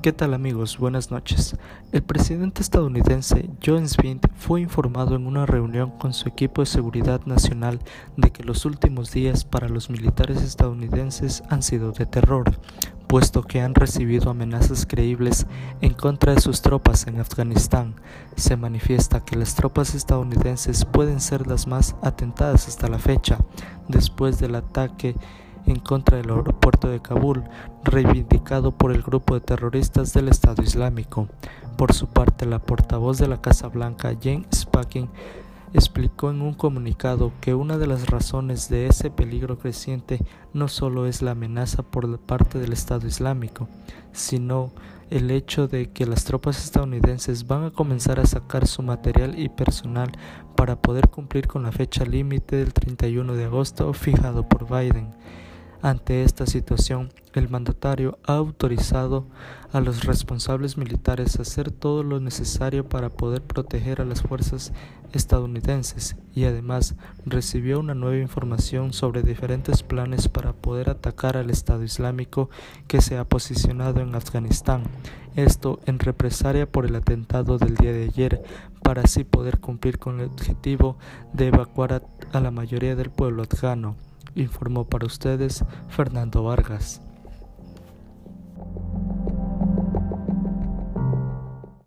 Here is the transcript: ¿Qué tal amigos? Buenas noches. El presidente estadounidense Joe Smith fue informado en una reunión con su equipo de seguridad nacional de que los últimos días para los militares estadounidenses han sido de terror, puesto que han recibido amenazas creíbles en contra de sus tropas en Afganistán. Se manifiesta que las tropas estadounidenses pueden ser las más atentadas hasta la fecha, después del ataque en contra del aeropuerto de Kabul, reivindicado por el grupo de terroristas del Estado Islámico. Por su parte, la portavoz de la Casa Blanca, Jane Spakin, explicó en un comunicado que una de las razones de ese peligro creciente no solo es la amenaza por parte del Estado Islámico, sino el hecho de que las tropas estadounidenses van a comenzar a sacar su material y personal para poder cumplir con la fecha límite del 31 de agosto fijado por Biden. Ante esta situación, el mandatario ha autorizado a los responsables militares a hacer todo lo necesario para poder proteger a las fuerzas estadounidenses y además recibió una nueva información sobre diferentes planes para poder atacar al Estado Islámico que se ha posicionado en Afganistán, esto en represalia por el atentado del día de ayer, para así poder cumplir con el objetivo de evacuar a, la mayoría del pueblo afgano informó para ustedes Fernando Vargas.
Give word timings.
¿Qué 0.00 0.12
tal 0.12 0.32
amigos? 0.32 0.78
Buenas 0.78 1.10
noches. 1.10 1.56
El 1.90 2.04
presidente 2.04 2.62
estadounidense 2.62 3.50
Joe 3.66 3.84
Smith 3.88 4.24
fue 4.36 4.60
informado 4.60 5.16
en 5.16 5.26
una 5.26 5.44
reunión 5.44 5.90
con 5.90 6.12
su 6.12 6.28
equipo 6.28 6.62
de 6.62 6.66
seguridad 6.66 7.22
nacional 7.26 7.80
de 8.16 8.30
que 8.30 8.44
los 8.44 8.64
últimos 8.64 9.10
días 9.10 9.44
para 9.44 9.68
los 9.68 9.90
militares 9.90 10.40
estadounidenses 10.40 11.42
han 11.50 11.64
sido 11.64 11.90
de 11.90 12.06
terror, 12.06 12.60
puesto 13.08 13.42
que 13.42 13.60
han 13.60 13.74
recibido 13.74 14.30
amenazas 14.30 14.86
creíbles 14.86 15.48
en 15.80 15.94
contra 15.94 16.32
de 16.32 16.40
sus 16.40 16.62
tropas 16.62 17.08
en 17.08 17.18
Afganistán. 17.18 17.96
Se 18.36 18.56
manifiesta 18.56 19.24
que 19.24 19.34
las 19.34 19.56
tropas 19.56 19.96
estadounidenses 19.96 20.84
pueden 20.84 21.20
ser 21.20 21.48
las 21.48 21.66
más 21.66 21.96
atentadas 22.02 22.68
hasta 22.68 22.86
la 22.86 23.00
fecha, 23.00 23.38
después 23.88 24.38
del 24.38 24.54
ataque 24.54 25.16
en 25.66 25.80
contra 25.80 26.16
del 26.16 26.30
aeropuerto 26.30 26.88
de 26.88 27.00
Kabul, 27.00 27.44
reivindicado 27.84 28.72
por 28.72 28.92
el 28.92 29.02
grupo 29.02 29.34
de 29.34 29.40
terroristas 29.40 30.12
del 30.12 30.28
Estado 30.28 30.62
Islámico. 30.62 31.28
Por 31.76 31.92
su 31.92 32.08
parte, 32.08 32.46
la 32.46 32.58
portavoz 32.58 33.18
de 33.18 33.28
la 33.28 33.40
Casa 33.40 33.68
Blanca, 33.68 34.16
Jane 34.20 34.46
Spakin, 34.54 35.08
explicó 35.72 36.30
en 36.30 36.40
un 36.40 36.54
comunicado 36.54 37.32
que 37.40 37.54
una 37.54 37.78
de 37.78 37.86
las 37.86 38.08
razones 38.08 38.68
de 38.68 38.86
ese 38.86 39.10
peligro 39.10 39.58
creciente 39.58 40.18
no 40.52 40.68
solo 40.68 41.06
es 41.06 41.22
la 41.22 41.32
amenaza 41.32 41.82
por 41.82 42.18
parte 42.18 42.58
del 42.58 42.72
Estado 42.72 43.06
Islámico, 43.06 43.68
sino 44.12 44.70
el 45.10 45.30
hecho 45.30 45.68
de 45.68 45.90
que 45.90 46.06
las 46.06 46.24
tropas 46.24 46.62
estadounidenses 46.62 47.46
van 47.46 47.64
a 47.64 47.70
comenzar 47.70 48.20
a 48.20 48.26
sacar 48.26 48.66
su 48.66 48.82
material 48.82 49.38
y 49.38 49.48
personal 49.48 50.12
para 50.56 50.76
poder 50.76 51.08
cumplir 51.08 51.46
con 51.46 51.62
la 51.62 51.72
fecha 51.72 52.04
límite 52.04 52.56
del 52.56 52.72
31 52.72 53.34
de 53.34 53.44
agosto 53.44 53.92
fijado 53.92 54.48
por 54.48 54.66
Biden. 54.68 55.14
Ante 55.80 56.24
esta 56.24 56.44
situación, 56.44 57.12
el 57.34 57.48
mandatario 57.48 58.18
ha 58.26 58.34
autorizado 58.34 59.26
a 59.72 59.80
los 59.80 60.02
responsables 60.02 60.76
militares 60.76 61.38
a 61.38 61.42
hacer 61.42 61.70
todo 61.70 62.02
lo 62.02 62.18
necesario 62.18 62.88
para 62.88 63.10
poder 63.10 63.42
proteger 63.42 64.00
a 64.00 64.04
las 64.04 64.22
fuerzas 64.22 64.72
estadounidenses 65.12 66.16
y 66.34 66.46
además 66.46 66.96
recibió 67.24 67.78
una 67.78 67.94
nueva 67.94 68.20
información 68.20 68.92
sobre 68.92 69.22
diferentes 69.22 69.84
planes 69.84 70.26
para 70.26 70.52
poder 70.52 70.90
atacar 70.90 71.36
al 71.36 71.48
Estado 71.48 71.84
Islámico 71.84 72.50
que 72.88 73.00
se 73.00 73.16
ha 73.16 73.24
posicionado 73.24 74.00
en 74.00 74.16
Afganistán, 74.16 74.82
esto 75.36 75.78
en 75.86 76.00
represalia 76.00 76.68
por 76.70 76.86
el 76.86 76.96
atentado 76.96 77.56
del 77.56 77.76
día 77.76 77.92
de 77.92 78.04
ayer, 78.04 78.42
para 78.82 79.02
así 79.02 79.22
poder 79.22 79.60
cumplir 79.60 80.00
con 80.00 80.18
el 80.18 80.26
objetivo 80.26 80.98
de 81.32 81.46
evacuar 81.46 82.02
a, 82.32 82.40
la 82.40 82.50
mayoría 82.50 82.96
del 82.96 83.10
pueblo 83.10 83.44
afgano 83.44 84.07
informó 84.40 84.84
para 84.84 85.06
ustedes 85.06 85.64
Fernando 85.88 86.42
Vargas. 86.42 87.00